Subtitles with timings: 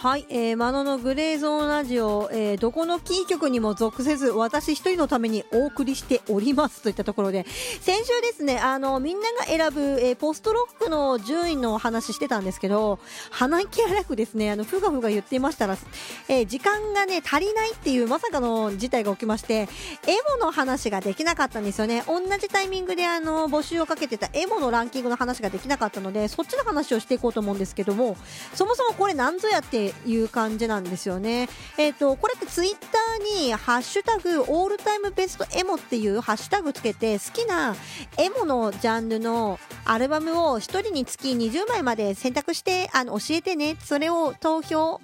[0.00, 7.44] はい、えー、マノのグレーゾーンラジオ、えー、どこのキー局にも属せず、私一人のためにお送りしておりますといったところで、
[7.80, 13.00] 先週ですね、あの、みんなが選ぶ、えー、ポストロックの順位の話してたんですけど、
[13.32, 15.76] 鼻息荒くですね、あの、ふがふが言っていましたら、
[16.28, 19.66] えー、時間がね、足りないっていうまさかの事態が起きまして、エ
[20.38, 22.04] モの話ができなかったんですよね。
[22.06, 28.16] 同じタイミングであの、募集をかけてたエモのランキングの話ができなかったので、そっちの話をしていこうと思うんですけども、
[28.54, 31.48] そもそもこれ何ぞやっていう感じなんですよね。
[31.76, 37.74] えっ、ー、と、これってツイッターに、ハッシュタグ、オールタイムベストエモっていうハッシュタグつけて、好きな
[38.16, 43.76] エモのジャンルのアルバムを1人につき20枚まで選択して、あの、教えてね。
[43.84, 45.00] それを投票、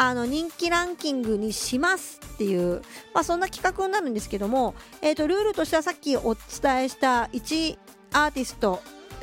[0.00, 7.76] あの人気ランキングにしますっていう、まあ、そんな企画になるんですけども、えー、とルールとしてはさっきお伝えした1
[8.12, 8.80] アーティスト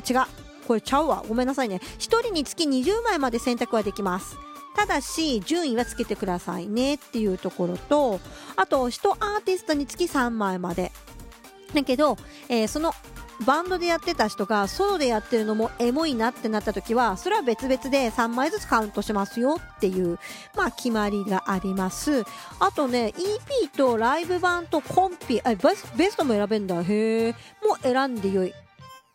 [0.08, 4.36] 違うこれちゃうわごめんなさいね1人につき20枚まで選択はできます
[4.76, 8.20] ただし順位はつけてくださいねっていうところと
[8.56, 10.92] あと1アーティストにつき3枚まで。
[11.74, 12.16] だけど、
[12.48, 12.94] えー、その
[13.44, 20.18] バンドでやってた人がソロでやってるのもエモいなってなった時はそれは別々で3枚ずつカウントしますよっていう
[20.56, 22.24] まあ決まりがあります。
[22.60, 26.82] あとね EP とライブ版とコンピあベストも選べんだ。
[26.82, 27.32] へえ
[27.66, 28.54] もう選んでよい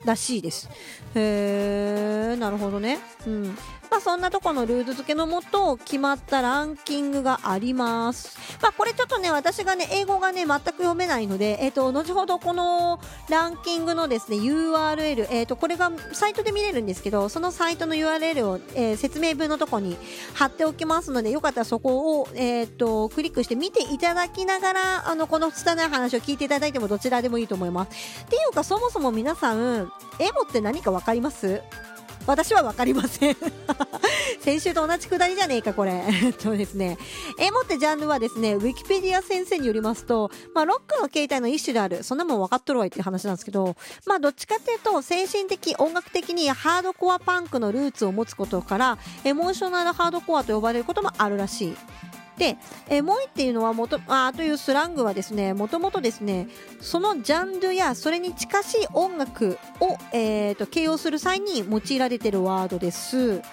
[0.06, 0.70] らしいです。
[1.16, 3.00] へえなるほどね。
[3.26, 3.58] うん。
[3.92, 8.38] まあ、そんなとこのルール付けのもと決まったランキングがあります。
[8.62, 19.98] まあ、これちょっとね、私がね、英語がね、全く読めないので、えっ、ー、と、後ほどこのランキングのですね、URL、えっ、ー、と、これがサイトで見れるんですけど、そのサイトの URL を、えー、説明文のとこに
[20.36, 28.24] 貼っておきますので、よかったらそこを、えっ、と、クリックして見ていただきながら、あの、この拙い話を聞いていただいてもどちらでもいいと思います。
[28.24, 31.62] っていうか、そもそも皆さん、エモって何かわかります？
[32.28, 33.36] 私は分かりません
[34.42, 35.92] 先週と同じくだりじゃねえか、これ。
[36.24, 36.98] えっとですね、
[37.38, 51.78] エモってジャンルはですね、ウィキペディア先生によりますと、まあ、ロックの形態の一種である、そんなもん分かっとるわいって話なんですけど、まあ、どっちかっていうと、精神的、音楽的にハードコアパンクのルーツを持つことから、エモーショナルハードコアと呼ばれることもあるらしい。
[52.42, 52.58] で、
[52.90, 56.48] えモイっていうのはもとあというスラングはですねもともとですね
[56.80, 63.44] そのジャンルやそれに近しい音楽を、えーと、形容する際に用いられてるワードです。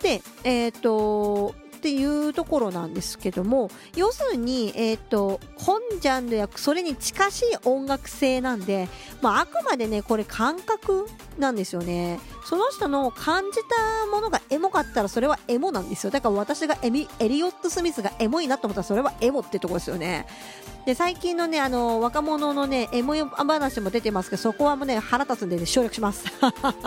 [0.00, 8.88] で、えっ、ー、とっていうところなんですけども要するに、えーと、本ジャンルやそれに近しい音楽性なんで、
[9.20, 11.06] まあ、あくまでねこれ感覚
[11.38, 12.20] なんですよね。
[12.46, 16.10] その人の感じたものがエモかったらそれはエモなんですよ。
[16.10, 20.26] だから私がエミエリオット・スミスがエモいなと思ったらそれはエモってとこですよね。
[20.86, 26.24] で最近のねあの若者のねエモい話も出てますけどそこはもうね腹立つんで、ね、省略します。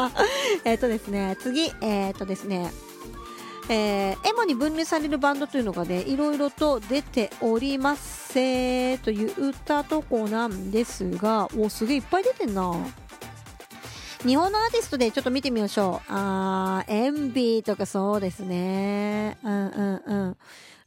[0.66, 2.72] えっとですね次えっ、とですね
[3.70, 9.32] えー、エモに分類されるバンドというのがね、いろいろと出ておりますせと言っ
[9.66, 12.74] たとこなんですが、お、すげえいっぱい出てんな。
[14.26, 16.12] 日本のアーティストでちょっと見てみましょう。
[16.12, 19.38] あー、エンビーとかそうですね。
[19.44, 20.38] うんうんうん。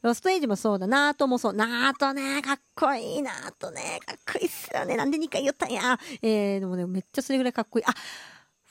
[0.01, 0.87] ロストエイジもそうだ。
[0.87, 1.53] ナートもそう。
[1.53, 3.21] ナートね、かっこいい。
[3.21, 4.97] ナートね、かっこいいっすよね。
[4.97, 5.99] なんで2回言ったんや。
[6.23, 7.85] えー、でもね、めっちゃそれぐらいかっこいい。
[7.85, 7.93] あ、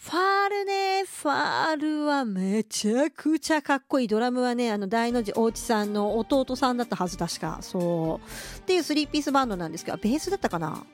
[0.02, 4.08] ファールね、ファールはめちゃくちゃかっこいい。
[4.08, 7.58] ドラムはね、あの、大の字大地さんの弟さんだったはず、確か。
[7.60, 8.58] そう。
[8.60, 10.86] っていうスリーピースバンドなんですけど、ベースだったかな？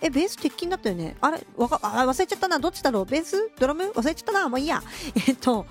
[0.00, 1.14] え、ベース鉄筋だったよね？
[1.20, 1.46] あれ？
[1.56, 2.58] わか、あ、忘れちゃったな。
[2.58, 3.04] どっちだろう？
[3.04, 3.50] ベース？
[3.58, 3.84] ドラム？
[3.94, 4.48] 忘れちゃったな。
[4.48, 4.82] もういいや。
[5.28, 5.66] えっと、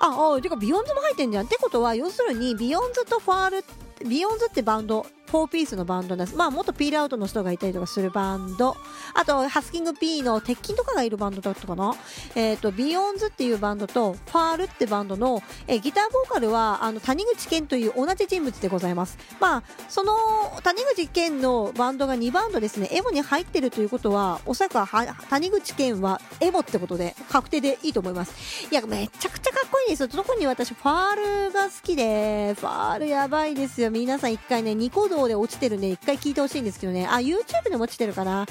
[0.00, 1.46] あ、あ、てか、ビヨンズも入ってんじゃん。
[1.46, 6.34] ってことは、要するに、ビヨンズとファール、ビヨンズってバンド、4ピースのバンドです。
[6.34, 8.76] まあ、元ピールアウトの人がいたりとかするバンド。
[9.14, 11.94] あと、ハスキング P の鉄筋とかがいるバンドだったかな。
[12.34, 19.18] えっ、ー、と、ビヨンズっていうバンドと、ファールってバンドの、えー、ギターボーカルは、あの、谷口健という同じ人物でございます。
[19.40, 20.14] まあ、その、
[20.62, 24.86] 谷口健のバンドが2バンドですね、エモに入ってるということは、おそらくは、
[25.28, 28.68] 谷口健はエモってことで、確定でいいと思います。
[28.70, 30.08] いや、めちゃくちゃかっこいいですよ。
[30.08, 33.90] 特に私、ファールが好きで、ファールやばいですよ。
[33.90, 37.06] 皆さん一回ね、ニコ動で落ちてるんで、一回聞いてほしいんですけどね。
[37.06, 38.46] あ、YouTube でも落ちてるかな。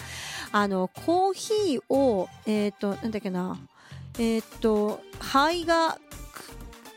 [0.51, 3.57] あの、コーヒーを、えっ、ー、と、なんだっけな。
[4.19, 5.97] えっ、ー、と、肺が、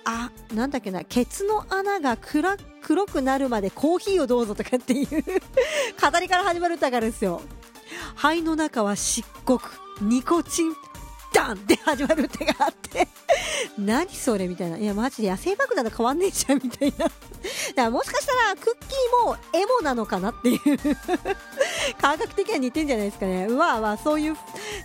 [0.05, 7.43] あ、なんだっけな、ケツの穴が暗黒くなるまでコーヒーをどうぞとかっていう語りから始まる歌があるんですよ。
[8.17, 9.61] 肺の中は漆黒、
[10.01, 10.75] ニコチン、
[11.33, 13.07] ダンって始まる歌があって
[13.79, 14.79] 何それみたいな。
[14.79, 17.07] いや、マジで野生爆弾と変わんねえじゃんみたいな。
[17.75, 20.61] だからもしかしたらクッキーもエモなのかなっていう
[22.01, 23.47] 感覚的には似てんじゃないですかね。
[23.49, 24.37] うわうわ、そういう、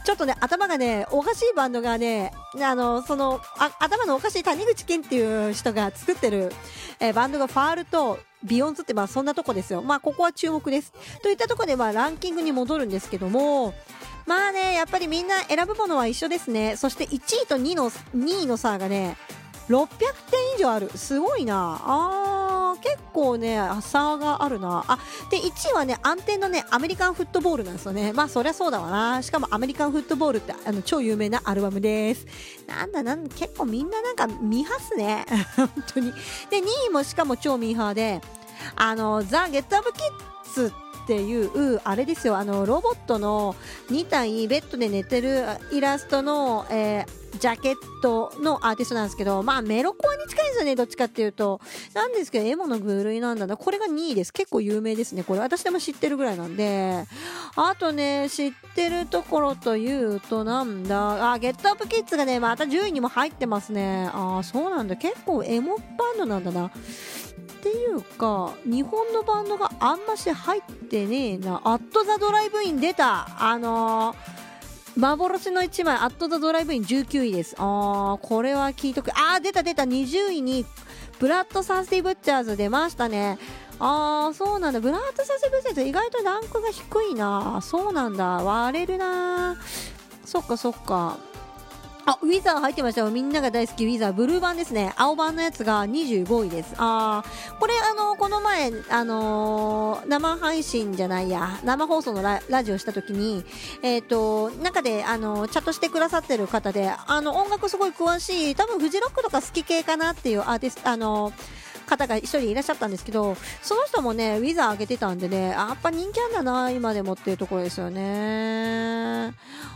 [0.06, 2.32] ちょっとね、頭がね、おかしいバンドがね、
[2.62, 6.54] あの、その、あ頭のおかしい谷口健っていう人が作ってる、
[7.00, 9.82] え、バンドが fOUL と、 BEYONDS ってまあそんなとこですよ。
[9.82, 10.94] まあここは注目です。
[11.24, 13.74] といったとこでまあランキングに戻るんですけども、
[14.26, 16.76] まあね、やっぱりみんな選ぶものは一緒ですね。
[16.78, 19.18] そして1位と2の、2位の差がね、
[19.70, 20.90] 600点以上ある。
[20.96, 21.82] すごいな。
[21.84, 22.35] あー、
[22.86, 24.86] 結構ね、差があるな。
[24.88, 25.00] あ、
[25.32, 28.14] で、1位はね、安定のね、アメリカンフットボールなんですよね。
[28.14, 29.24] まあ、そりゃそうだわな。
[29.24, 32.28] しかもアメリカンフットボールって、あの、超有名なアルバムです。
[32.68, 35.26] なんだなん、結構みんななんかミーハすね。
[35.58, 36.12] 本当に。
[36.52, 38.22] で、2位もしかも超ミーハーで、
[38.76, 40.72] あの、ザ・ゲット・アブ・キッズ
[41.04, 43.56] っていうあれですよあのロボットの
[43.92, 51.60] 2体ベッドで寝てるイラストの、えージャケットのアーティストなんですけど、まあメロコアに近いですよね、どっちかっていうと。
[51.94, 53.58] なんですけど、エモの部類なんだな。
[53.58, 54.34] これが2位です。
[54.34, 55.24] 結構有名ですね。
[55.24, 57.06] これ私でも知ってるぐらいなんで。
[57.56, 61.34] あとね、知ってるところというと、なんだ。
[61.34, 64.10] あ、ゲットアップキッズがね、また10位にも入ってますね。
[64.14, 64.96] あ、そうなんだ。
[64.96, 66.68] 結構エモバンドなんだな。
[66.68, 66.72] っ
[67.62, 71.62] ていうか、日本のバンドがあんまし入ってねえな。
[71.64, 73.28] At the Drive-In 出た。
[73.40, 74.45] あのー
[74.98, 77.56] 幻の1枚、 At the Drive-In 19位です。
[77.58, 79.12] あー、これは聞いとく。
[79.12, 80.66] あー、出た出た、20位に、
[81.20, 83.38] bloodthirsty butchers 出ましたね。
[83.80, 84.80] あー、そうなんだ。
[84.80, 87.60] bloodthirsty butchers 意外とランクが低いな。
[87.62, 88.26] そうなんだ。
[88.26, 89.58] 割れるな。
[90.24, 91.18] そっかそっか。
[92.08, 93.10] あ、 Weezer 入ってましたよ。
[93.10, 94.14] みんなが大好き Weezer。
[94.14, 94.94] ブルー版ですね。
[94.96, 96.76] 青版のやつが25位です。
[96.78, 103.44] あー、これあの、この前、あのー、生配信じゃないや、生放送のララジオした時に、
[103.82, 111.34] えっ、ー、と、中で、あの、チャットしてくださってる方で、あの、音楽すごい詳しい、多分フジロックとか好き系かなっていうアーティスト、あの
[111.86, 119.34] 方が一人いらっしゃったんですけど、その人もね、ウィザー上げてたんでね、やっぱ人気あんだな、今でもっていうところですよね。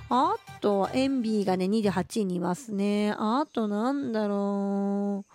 [0.09, 3.13] あと、エンビーがね、28位にいますね。
[3.17, 5.33] あと、なんだろう。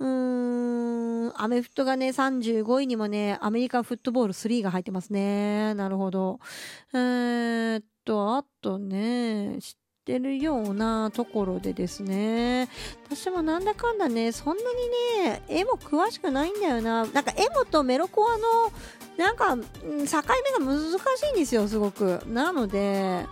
[0.00, 5.74] うーん、アメフトがね、35位にもね、アメリカンフットボール3が入ってますね。
[5.74, 6.40] なるほど。
[6.94, 9.74] えー、っと、あとね、知っ
[10.06, 12.70] てるようなところでですね、
[13.04, 14.62] 私もなんだかんだね、そんな
[15.22, 17.04] にね、絵も詳しくないんだよな。
[17.06, 18.72] なんか絵もとメロコアの、
[19.18, 20.06] なんか、境目が
[20.64, 22.22] 難しいんですよ、すごく。
[22.26, 23.26] なので、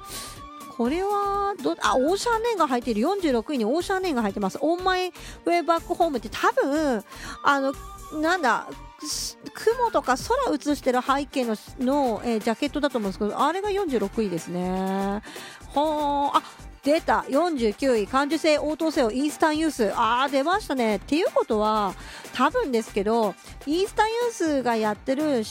[0.78, 3.02] これはど、あ、オーシャンレンが入っている。
[3.02, 4.58] 46位にオーシャンレンが入ってます。
[4.60, 7.02] オンマイウェイバックホームって多分、
[7.42, 7.74] あの、
[8.20, 8.68] なんだ、
[9.54, 15.20] 雲とか空映してる背景のの、えー、ジャケットだと思うんですけど、あれが46位ですね。
[15.74, 16.42] はあ、
[16.84, 21.94] 出た49位感受性応答せよ eastern youth あー出ましたねっていうことは
[22.34, 23.34] 多分ですけど
[23.66, 25.42] eastern youth がやってる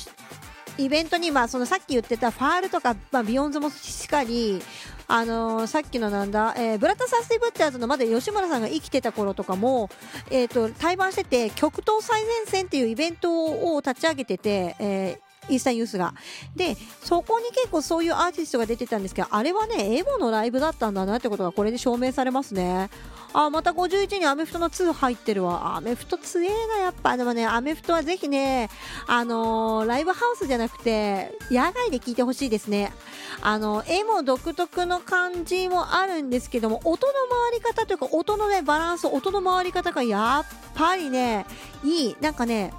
[0.77, 4.61] イベントに、まあ、そのさっき言ってた fOUL とか、まあ、 BEYONDS もしっかり
[5.07, 9.89] あのー、さっきのなんだ、えー、 bloodthirsty butchers のまだ吉村さんが生きてた頃とかも、
[10.29, 16.13] えーと、対バンしてて極東最前線っていうイベントを立ち上げてて、えーイースタユースが。
[16.55, 22.89] で、そこに結構そういうアーティストが出てたんですけど、あれはね、エモのライブだったんだなってことがこれで証明されますね。
[23.33, 25.75] あ、また51にアメフトの2入ってるわ。
[25.75, 27.17] アメフト強えな、やっぱ。
[27.17, 28.69] でもね、アメフトはぜひね、
[29.05, 32.93] あのー、ライブハウスじゃなくて、野外で聴いてほしいですね。
[33.41, 37.13] あの、絵も独特の感じもあるんですけども、音の
[37.51, 41.45] 回り方というか、音のね、バランス、音の回り方がやっぱりね、
[41.83, 42.17] いい。
[42.21, 42.73] なんかね、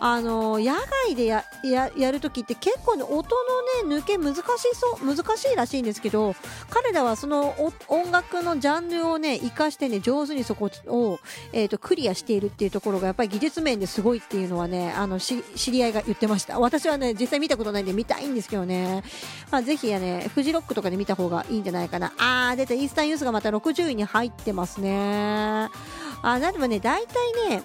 [0.00, 0.74] あの野
[1.06, 4.42] 外でやややるときって結構、ね、音の、ね、抜け難し
[4.74, 6.34] そう難しいらしいんですけど
[6.70, 7.54] 彼らはその
[7.88, 11.18] 音楽のジャンルをね生かしてね上手にそこを、
[11.52, 16.58] えーと、クリアしているっていうところがやっぱり技術面ですごいっていうのはねあの知り合いが言ってました。
[16.58, 19.02] 私はね実際見たことないんで見たいんですけどね、
[19.50, 22.12] まあ、ぜひやねフジロックとかで見た方がいいんじゃないかな。
[22.18, 22.74] あー出た。
[22.74, 25.68] イースタンユースがまた60位に入ってますね。
[26.22, 27.62] あなでもね大体ね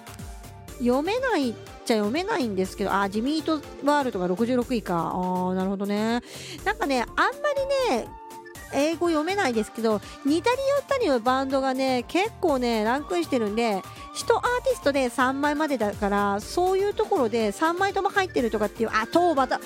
[0.78, 5.12] 読めないちゃ読めないんですけど、あ、ジミートワールドが66位か。
[5.14, 6.20] あなるほどね。
[6.64, 7.22] なんかね、あんま
[7.90, 8.08] りね、
[8.74, 13.82] 英語読めないですけど、似たり寄ったりのバンドがね、結構ね、ランクインしてるんで、
[14.14, 19.64] 1アーティストで3枚までだから、そういうところで3枚とも入ってるとかっていう、あ、トーまた、ト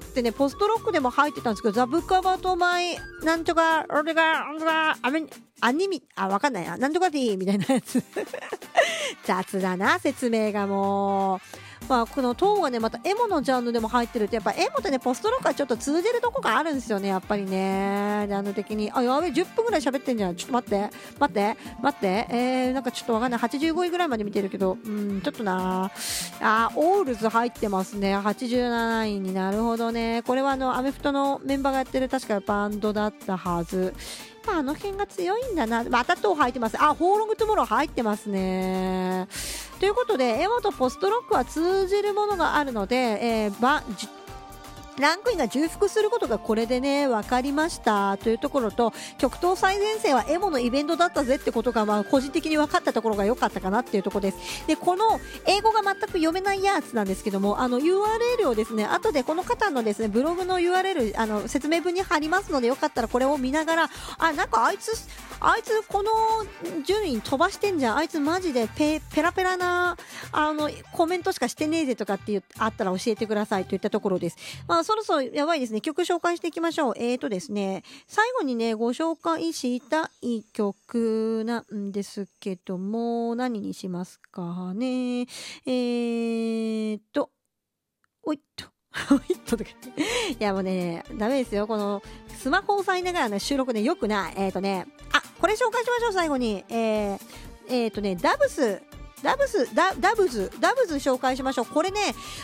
[0.00, 5.24] ーってね、ポストロックでも入ってたんですけど、ザ・ブック・アバート・マイ、なんとか、俺が、俺が、アメ
[5.60, 8.02] アニメ、あ、わかんないな、なんとかでいいみたいなやつ
[9.24, 11.40] 雑だな、説明がもう。
[11.88, 18.26] まあ、この塔がね、またエモのジャンルでも入ってるって、やっぱエモってね、ポストロックはちょっと通じるとこがあるんですよね、やっぱりね。
[18.28, 18.90] ジャンル的に。
[18.92, 20.36] あ、やべえ、10分ぐらい喋ってんじゃん。
[20.36, 22.26] ちょっと待って、待って、待って。
[22.30, 23.40] えー、なんかちょっとわかんない。
[23.40, 25.90] 85位ぐらいまで見てるけど、うん、ちょっとな
[26.40, 28.16] あ、オールズ入ってますね。
[28.16, 30.22] 87位になるほどね。
[30.26, 33.94] これはあの、アメフトのメンバーがやってる確かバンドだったはず。
[34.48, 35.84] ぱあの辺が強いんだな。
[35.84, 36.82] また塔入ってます。
[36.82, 39.28] あ、ホーロングトゥモロー入ってますね。
[39.78, 43.82] ということで、エモとポストロックは通じるものがあるので、えー、ば
[45.00, 54.66] ランクインが重複することがこれでね、分かりましたというところと、極東最前線はエモのイベントだったぜってことが、まあ、個人的に分かったところが良かったかなっていうところです。
[54.66, 64.92] で、この英語が全く読めないやつなんですけども、あの URL をですね、後でこの方のですね、ブログの URL、あの、説明文に貼りますので、よかったらこれを見ながら、あ、なんかあいつ、
[65.40, 66.10] あいつこの
[66.84, 67.96] 順位飛ばしてんじゃん。
[67.96, 69.96] あいつマジでペペラペラな、
[70.32, 74.36] あの、コメントしかしてねえぜとかってあったら教えてくださいといったところです。
[74.66, 75.80] まあ、そろそろやばいですね。
[75.80, 76.94] 曲紹介していきましょう。
[76.96, 85.20] えーとですね、最後にね、ご紹介したい曲なんですけども、何にしますかね。
[85.66, 87.30] えーと、
[88.22, 88.66] おいっと。
[90.38, 91.66] いやもうね、ダメですよ。
[91.66, 92.02] この、
[92.36, 94.34] スマホを押さえながらの収録ね、よくない。
[94.36, 96.64] えっ、ー、とね、あ、これ紹介しましょう、最後に。
[96.68, 97.18] えー、
[97.68, 98.82] えー、とね、ダブス、
[99.22, 101.66] ダブス、ダダブズ、ダブズ紹介しましょう。
[101.66, 102.00] これね、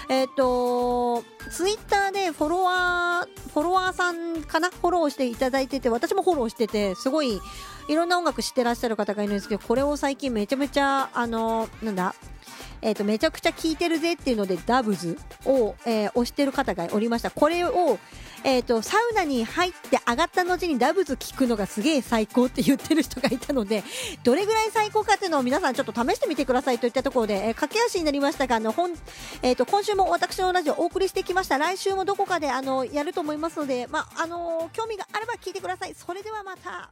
[0.09, 4.71] えっ、ー、と、ツイッターでフォロワー、フォロワーさんかな？
[4.71, 7.41] フォローしていただいてて、私もフォローしてて、すごい、
[7.89, 12.15] いろんな音楽知ってらっしゃる方がいるんですけど、これを最近めちゃめちゃ、あの、なんだ、
[12.85, 17.31] え、ー、と、めちゃくちゃ聴いてるぜっていうので、ダブズを、えー、押してる方がおりました。
[17.31, 17.99] これを、
[18.45, 23.83] え、ー、と、サウナに入って上がった後にダブズ聞くのがすげえ最高って言ってる人がいたので、
[24.23, 28.91] どれぐらい最高かっていうのを皆さんちょっと試してみてくださいといったところで、えー、駆け足になりましたが、あの、本、
[29.41, 31.57] え、ー、と、今週も私のラジオお送りしてきました。
[31.57, 35.95] 来週もどこかで、あの、やると思いますので、ま、あの興味があれば聞いてください。
[35.95, 36.91] それではまた。